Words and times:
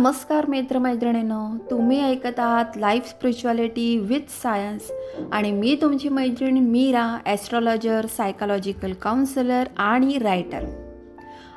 नमस्कार 0.00 0.46
मित्रमैत्रिणींनो 0.46 1.56
तुम्ही 1.70 2.04
ऐकत 2.04 2.38
आहात 2.38 2.64
लाईफ 2.76 3.08
स्पिरिच्युअलिटी 3.08 3.98
विथ 3.98 4.30
सायन्स 4.42 4.90
आणि 5.32 5.52
मी 5.52 5.78
तुमची 5.82 6.08
मैत्रीण 6.08 6.58
मीरा 6.58 7.18
ॲस्ट्रॉलॉजर 7.26 8.06
सायकोलॉजिकल 8.06 8.92
काउन्सिलर 8.92 9.64
आणि 9.76 10.18
रायटर 10.18 10.64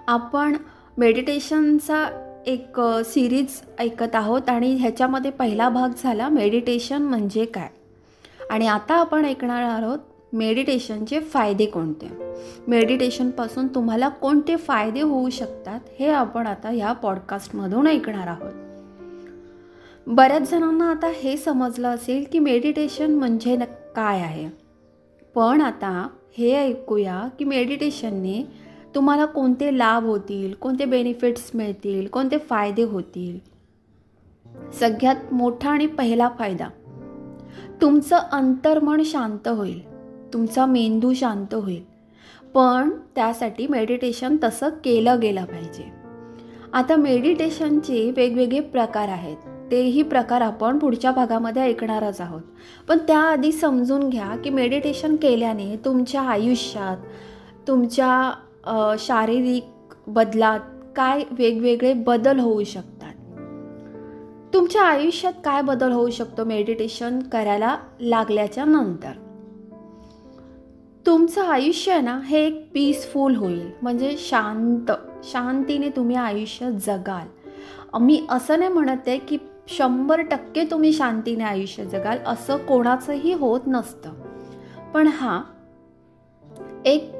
आपण 0.07 0.55
मेडिटेशनचा 0.97 2.05
एक 2.45 2.81
सिरीज 3.05 3.61
ऐकत 3.79 4.15
आहोत 4.15 4.49
आणि 4.49 4.75
ह्याच्यामध्ये 4.75 5.31
पहिला 5.31 5.69
भाग 5.69 5.89
झाला 6.03 6.29
मेडिटेशन 6.29 7.01
म्हणजे 7.01 7.45
काय? 7.45 7.69
आणि 8.49 8.67
आता 8.67 8.93
आपण 8.93 9.25
ऐकणार 9.25 9.63
आहोत 9.63 9.99
मेडिटेशनचे 10.33 11.19
फायदे 11.19 11.65
कोणते? 11.65 12.09
मेडिटेशनपासून 12.67 13.67
तुम्हाला 13.67 14.09
कोणते 14.09 14.55
फायदे 14.55 15.01
होऊ 15.01 15.29
शकतात 15.29 15.79
हे 15.99 16.07
आपण 16.07 16.47
आता 16.47 16.69
ह्या 16.69 16.93
पॉडकास्टमधून 16.93 17.87
ऐकणार 17.87 18.27
आहोत. 18.27 18.51
बऱ्याच 20.07 20.51
जणांना 20.51 20.91
आता 20.91 21.07
हे 21.07 21.37
समजलं 21.37 21.87
असेल 21.87 22.25
की 22.31 22.39
मेडिटेशन 22.39 23.11
म्हणजे 23.11 23.57
काय 23.95 24.19
आहे. 24.21 24.49
पण 25.35 25.61
आता 25.61 26.07
हे 26.37 26.55
ऐकूया 26.55 27.27
की 27.39 27.45
मेडिटेशनने 27.45 28.47
तुम्हाला 28.95 29.25
कोणते 29.25 29.77
लाभ 29.77 30.05
होतील 30.05 30.53
कोणते 30.53 30.85
बेनिफिट्स 30.85 31.51
मिळतील 31.53 32.07
कोणते 32.07 32.37
फायदे 32.37 32.83
होतील. 32.83 33.39
सगळ्यात 34.71 35.33
मोठा 35.33 35.69
आणि 35.69 35.85
पहिला 35.85 36.29
फायदा 36.39 36.67
तुमचं 37.81 38.15
अंतर्मन 38.15 39.01
शांत 39.05 39.47
होईल. 39.47 39.92
तुमचा 40.33 40.65
मेंदू 40.65 41.13
शांत 41.13 41.53
होईल. 41.53 41.83
पण 42.53 42.89
त्यासाठी 43.15 43.67
मेडिटेशन 43.67 44.37
तसं 44.43 44.69
केलं 44.69 45.19
गेलं 45.19 45.45
पाहिजे. 45.45 45.91
आता 46.73 46.95
मेडिटेशनचे 46.95 48.11
वेगवेगळे 48.17 48.59
प्रकार 48.59 49.07
आहेत. 49.07 49.37
तेही 49.71 50.01
प्रकार 50.03 50.41
आपण 50.41 50.77
पुढच्या 50.79 51.11
भागामध्ये 51.11 51.61
ऐकणारच 51.61 52.21
आहोत. 52.21 52.41
पण 52.87 52.97
त्याआधी 52.97 53.51
समजून 53.51 54.09
घ्या 54.09 54.35
की 54.43 54.49
मेडिटेशन 54.49 55.15
केल्याने 55.15 55.75
तुमच्या 55.85 56.21
आयुष्यात 56.21 56.97
तुमच्या 57.67 58.95
शारीरिक 58.99 59.93
बदलात 60.07 60.59
काय 60.95 61.23
वेगवेगळे 61.31 61.93
बदल 61.93 62.39
होऊ 62.39 62.63
शकतात. 62.63 63.13
तुमच्या 64.53 64.81
आयुष्यात 64.81 65.33
काय 65.45 65.61
बदल 65.61 65.91
होऊ 65.91 66.09
शकतो 66.09 66.43
मेडिटेशन 66.43 67.19
करायला 67.19 67.77
लागल्याच्या 67.99 68.65
नंतर? 68.65 69.11
तुमचं 71.13 71.45
आयुष्य 71.45 71.91
आहे 71.91 72.01
ना 72.01 72.19
हे 72.25 72.39
एक 72.45 72.71
पीसफुल 72.73 73.35
होईल. 73.35 73.69
म्हणजे 73.81 74.15
शांत 74.19 74.91
शांतीने 75.23 75.89
तुम्ही 75.89 76.15
आयुष्य 76.15 76.71
जगाल. 76.71 77.27
मी 78.01 78.25
असं 78.29 78.59
नाही 78.59 78.71
म्हणत 78.71 79.07
आहे 79.07 79.17
की 79.17 79.37
शंभर 79.67 80.21
टक्के 80.21 80.63
तुम्ही 80.71 80.93
शांतीने 80.93 81.43
आयुष्य 81.43 81.85
जगाल 81.85 82.17
असं 82.25 82.57
कोणाचंही 82.57 83.33
होत 83.33 83.67
नसतं. 83.67 84.13
पण 84.93 85.07
हा 85.07 85.41
एक 86.85 87.11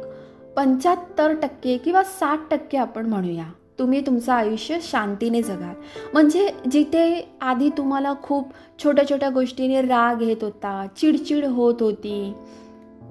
पंच्याहत्तर 0.56 1.34
टक्के 1.34 1.78
किंवा 1.78 2.04
साठ 2.04 2.40
टक्के 2.52 2.78
आपण 2.78 3.06
म्हणूया 3.06 3.46
तुम्ही 3.80 4.06
तुमचं 4.06 4.34
आयुष्य 4.34 4.78
शांतीने 4.82 5.42
जगाल. 5.42 5.76
म्हणजे 6.14 6.50
जिथे 6.72 7.36
आधी 7.42 7.70
तुम्हाला 7.70 8.14
खूप 8.24 8.52
छोट्या 8.84 9.10
छोट्या 9.10 9.30
गोष्टीने 9.30 9.82
राग 9.82 10.22
येत 10.22 10.44
होता 10.44 10.86
चिडचिड 10.98 11.46
होत 11.46 11.82
होती 11.82 12.34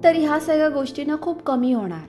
तर 0.03 0.15
ह्या 0.15 0.39
सगळ्या 0.39 0.69
गोष्टींना 0.69 1.15
खूप 1.21 1.41
कमी 1.43 1.73
होणार. 1.73 2.07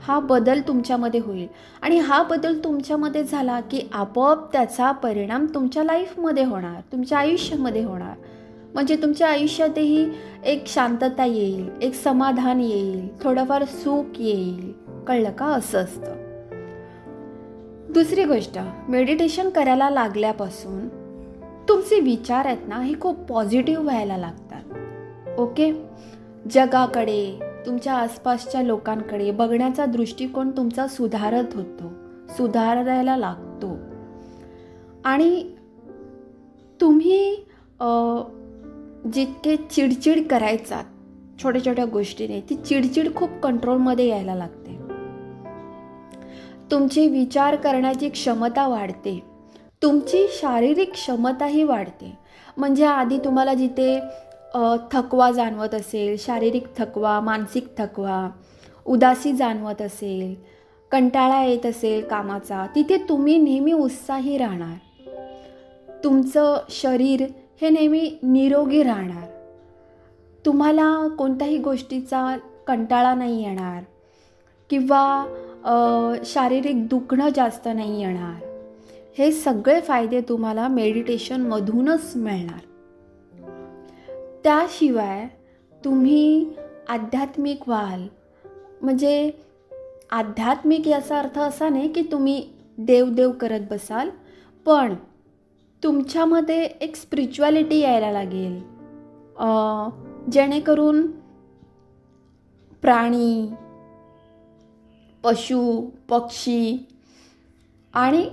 हा 0.00 0.18
बदल 0.20 0.60
तुमच्यामध्ये 0.68 1.20
होईल. 1.20 1.46
आणि 1.82 1.98
हा 1.98 2.22
बदल 2.22 2.58
तुमच्यामध्ये 2.64 3.24
झाला 3.24 3.60
की 3.60 3.88
आपोआप 3.92 4.52
त्याचा 4.52 4.92
परिणाम 4.92 5.46
तुमच्या 5.54 5.84
लाईफमध्ये 5.84 6.44
होणार 6.44 6.80
तुमच्या 6.92 7.18
आयुष्यामध्ये 7.18 7.84
होणार. 7.84 8.16
म्हणजे 8.74 8.96
तुमच्या 8.96 9.28
आयुष्यातही 9.28 10.08
एक 10.44 10.66
शांतता 10.66 11.24
येईल 11.24 11.70
एक 11.82 11.94
समाधान 11.94 12.60
येईल 12.60 13.08
थोडंफार 13.22 13.64
सुख 13.64 14.04
येईल. 14.18 14.72
कळलं 15.06 15.30
का? 15.30 15.46
असं 15.46 15.78
असतं. 15.78 16.14
दुसरी 17.92 18.24
गोष्ट 18.24 18.58
मेडिटेशन 18.88 19.48
करायला 19.48 19.90
लागल्यापासून 19.90 20.88
तुमचे 21.68 22.00
विचार 22.00 22.46
आहेत 22.46 22.68
ना 22.68 22.76
हे 22.76 22.94
खूप 23.00 23.18
पॉझिटिव्ह 23.18 23.82
व्हायला 23.82 24.16
लागतात. 24.16 24.62
ओके 25.38 25.72
जगाकडे 26.50 27.38
तुमच्या 27.66 27.94
आसपासच्या 27.94 28.62
लोकांकडे 28.62 29.30
बघण्याचा 29.30 29.84
दृष्टिकोन 29.86 30.50
तुमचा 30.50 30.86
सुधारत 30.86 31.54
होतो 31.54 31.90
सुधारायला 32.28 33.16
लागतो. 33.16 33.76
आणि 35.04 35.50
तुम्ही 36.80 37.44
जितके 39.12 39.56
चिडचिड 39.70 40.26
करायचा 40.28 40.80
छोट्या 41.42 41.64
छोट्या 41.64 41.84
गोष्टीने 41.84 42.40
ती 42.40 42.54
चिडचिड 42.54 43.14
खूप 43.14 43.30
कंट्रोलमध्ये 43.42 44.08
यायला 44.08 44.34
लागते. 44.34 44.76
तुमची 46.70 47.06
विचार 47.08 47.56
करण्याची 47.56 48.08
क्षमता 48.08 48.66
वाढते. 48.68 49.22
तुमची 49.82 50.26
शारीरिक 50.30 50.92
क्षमताही 50.92 51.62
वाढते. 51.62 52.12
म्हणजे 52.56 52.84
आधी 52.84 53.18
तुम्हाला 53.18 53.54
जिथे 53.54 53.98
थकवा 54.92 55.30
जाणवत 55.30 55.74
असेल 55.74 56.16
शारीरिक 56.18 56.66
थकवा 56.78 57.20
मानसिक 57.20 57.66
थकवा 57.78 58.28
उदासी 58.86 59.32
जाणवत 59.32 59.82
असेल 59.82 60.34
कंटाळा 60.90 61.42
येत 61.44 61.66
असेल 61.66 62.04
कामाचा 62.08 62.66
तिथे 62.74 62.96
तुम्ही 63.08 63.38
नेहमी 63.38 63.72
उत्साही 63.72 64.36
राहणार. 64.38 64.76
तुमचं 66.04 66.56
शरीर 66.70 67.24
हे 67.60 67.68
नेहमी 67.68 68.10
निरोगी 68.22 68.82
राहणार. 68.82 69.26
तुम्हाला 70.46 71.08
कोणत्याही 71.08 71.58
गोष्टीचा 71.58 72.36
कंटाळा 72.66 73.14
नाही 73.14 73.42
येणार 73.44 73.82
किंवा 74.70 75.04
शारीरिक 76.24 76.88
दुखणं 76.88 77.28
जास्त 77.36 77.68
नाही 77.74 78.00
येणार. 78.02 78.44
हे 79.18 79.30
सगळे 79.32 79.80
फायदे 79.80 80.20
तुम्हाला 80.20 80.68
मेडिटेशनमधूनच 80.68 82.12
मिळणार. 82.16 82.60
त्याशिवाय 84.46 85.26
तुम्ही 85.84 86.50
आध्यात्मिक 86.88 87.62
व्हाल. 87.66 88.06
म्हणजे 88.82 89.30
आध्यात्मिक 90.10 90.86
याचा 90.88 91.18
अर्थ 91.18 91.38
असा 91.38 91.68
नाही 91.68 91.92
की 91.92 92.02
तुम्ही 92.12 92.48
देवदेव 92.78 93.30
करत 93.30 93.60
बसाल 93.70 94.10
पण 94.66 94.94
तुमच्यामध्ये 95.82 96.64
एक 96.64 96.96
स्पिरिच्युअलिटी 96.96 97.78
यायला 97.78 98.10
लागेल. 98.12 98.58
जेणेकरून 100.30 101.06
प्राणी 102.82 103.48
पशु 105.24 105.88
पक्षी 106.08 106.86
आणि 107.94 108.28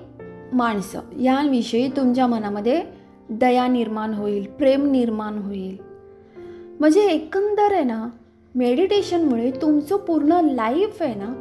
माणसं 0.54 1.00
याविषयी 1.22 1.88
तुमच्या 1.88 2.28
मनामध्ये 2.28 2.84
दया 3.30 3.68
निर्माण 3.68 4.14
होईल 4.14 4.46
प्रेम 4.52 4.92
निर्माण 4.92 5.38
होईल. 5.38 5.93
म्हणजे 6.84 7.02
एकंदर 7.02 7.74
आहे 7.74 7.84
ना 7.84 8.10
मेडिटेशनमुळे 8.56 9.52
तुमचं 9.52 9.98
पूर्ण 9.98 10.34
लाईफ 10.34 11.02
आहे 11.02 11.16
ना 11.16 11.34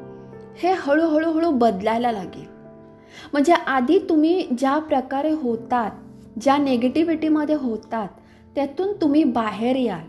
हे 0.58 0.72
हळूहळूहळू 0.72 1.50
बदलायला 1.50 2.12
लागेल. 2.12 2.44
म्हणजे 3.32 3.52
आधी 3.52 3.98
तुम्ही 3.98 4.46
ज्या 4.58 4.78
प्रकारे 4.78 5.30
होतात 5.30 5.90
ज्या 6.40 6.56
नेगेटिव्हिटीमध्ये 6.56 7.54
होतात 7.54 8.08
त्यातून 8.54 8.92
तुम्ही 9.00 9.24
बाहेर 9.24 9.76
याल. 9.76 10.06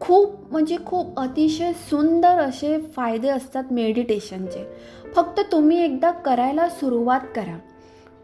खूप 0.00 0.52
म्हणजे 0.52 0.76
खूप 0.86 1.20
अतिशय 1.20 1.72
सुंदर 1.72 2.38
असे 2.38 2.78
फायदे 2.96 3.28
असतात 3.28 3.64
मेडिटेशनचे 3.70 4.64
फक्त 5.14 5.40
तुम्ही 5.52 5.84
एकदा 5.84 6.10
करायला 6.10 6.68
सुरुवात 6.68 7.20
करा. 7.36 7.58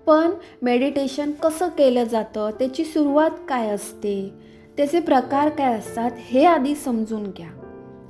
पण 0.07 0.31
मेडिटेशन 0.63 1.33
कसं 1.33 1.69
केलं 1.69 2.05
जातं 2.05 2.51
त्याची 2.51 2.85
सुरुवात 2.85 3.31
काय 3.49 3.69
असते? 3.69 4.50
त्याचे 4.81 5.00
प्रकार 5.00 5.49
काय 5.49 5.79
असतात 5.79 6.11
हे 6.17 6.44
आधी 6.44 6.75
समजून 6.75 7.23
घ्या 7.23 7.49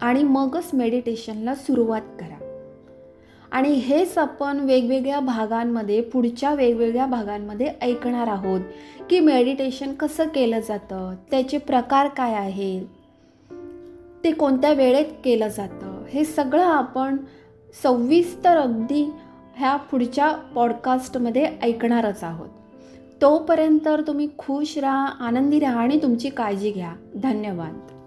आणि 0.02 0.22
मगच 0.22 0.70
मेडिटेशनला 0.74 1.54
सुरुवात 1.54 2.00
करा. 2.20 2.62
आणि 3.52 3.68
हेच 3.68 4.18
आपण 4.18 4.60
वेगवेगळ्या 4.60 5.20
भागांमध्ये 5.20 6.00
पुढच्या 6.00 6.54
वेगवेगळ्या 6.54 7.06
भागांमध्ये 7.06 7.72
ऐकणार 7.82 8.26
आहोत 8.26 8.60
की 9.10 9.20
मेडिटेशन 9.20 9.94
कसं 9.94 10.24
केलं 10.24 10.60
जातं 10.60 11.14
त्याचे 11.30 11.58
प्रकार 11.58 12.08
काय 12.08 12.34
आहेत 12.34 12.86
ते 14.24 14.30
कोणत्या 14.30 14.72
वेळेत 14.72 15.12
केलं 15.24 15.48
जातं 15.48 16.04
हे 16.10 16.24
सगळं 16.24 16.64
आपण 16.64 17.16
सविस्तर 17.82 18.56
अगदी 18.56 19.10
ह्या 19.56 19.76
पुढच्या 19.76 20.32
पॉडकास्टमध्ये 20.32 21.46
ऐकणारच 21.62 22.24
आहोत. 22.24 22.48
तोपर्यंत 23.22 23.88
तुम्ही 23.88 24.28
खुश 24.38 24.78
राहा 24.78 25.06
आनंदी 25.06 25.58
राहा 25.58 25.80
आणि 25.80 26.02
तुमची 26.02 26.30
काळजी 26.30 26.70
घ्या. 26.70 26.92
धन्यवाद. 27.16 27.99